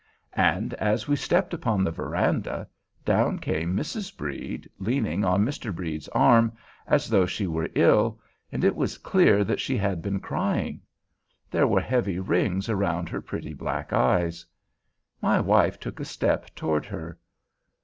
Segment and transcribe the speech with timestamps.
[0.33, 2.67] And, as we stepped upon the verandah,
[3.05, 4.17] down came Mrs.
[4.17, 5.71] Brede, leaning on Mr.
[5.71, 6.53] Brede's arm,
[6.87, 8.19] as though she were ill;
[8.51, 10.81] and it was clear that she had been crying.
[11.51, 14.43] There were heavy rings about her pretty black eyes.
[15.21, 17.19] My wife took a step toward her.